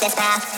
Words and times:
this 0.00 0.14
path. 0.14 0.55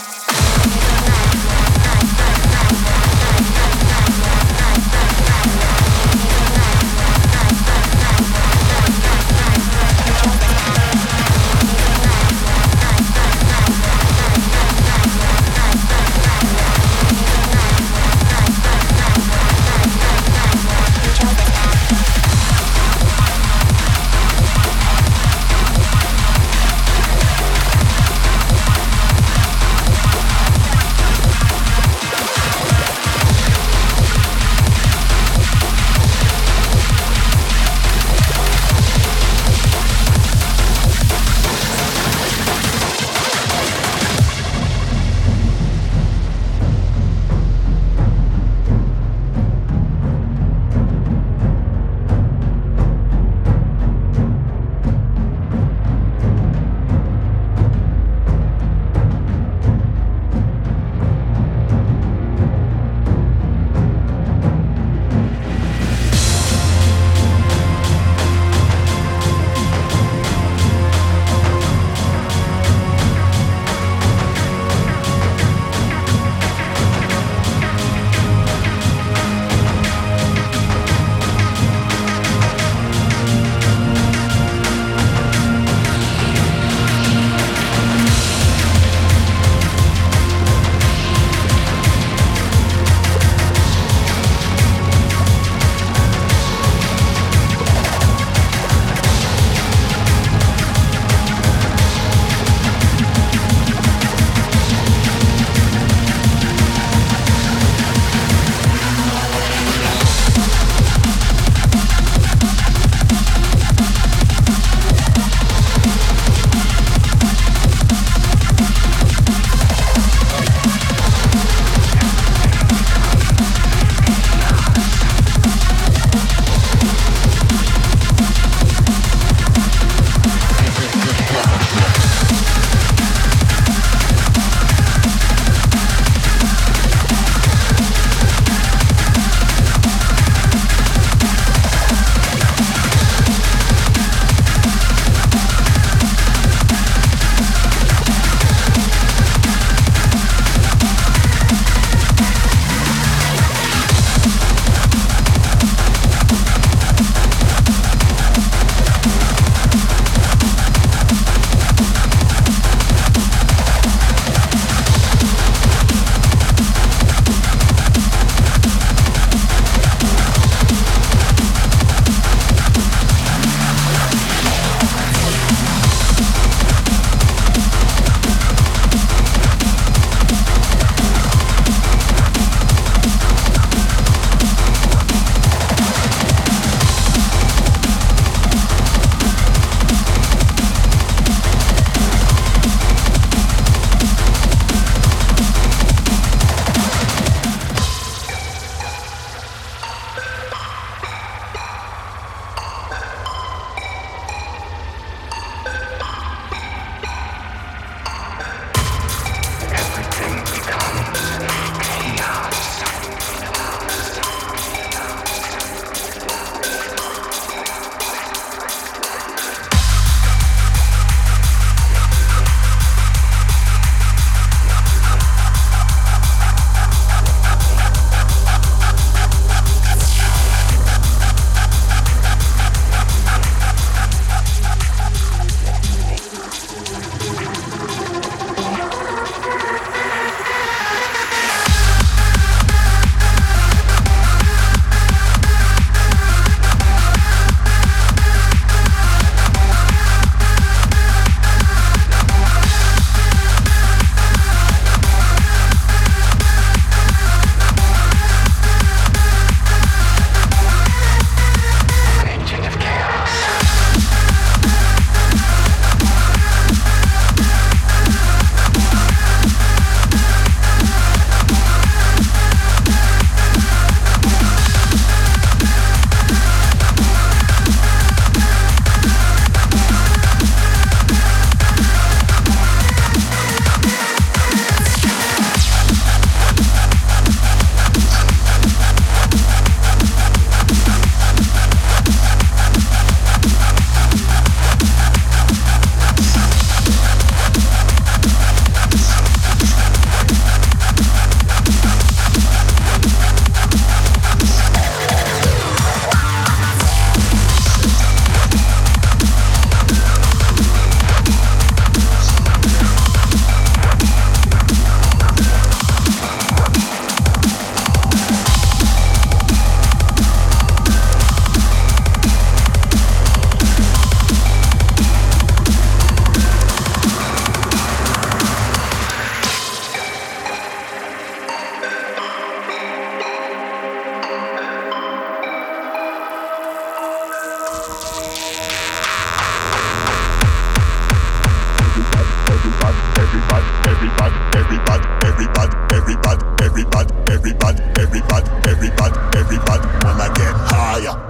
everybody, 346.68 347.14
everybody, 347.32 347.82
everybody, 347.98 348.50
everybody, 348.68 349.16
everybody, 349.38 349.88
wanna 350.04 350.28
get 350.34 350.52
higher. 350.68 351.27